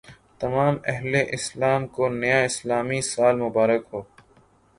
[0.41, 4.01] تمام اہل اسلام کو نیا اسلامی سال مبارک ہو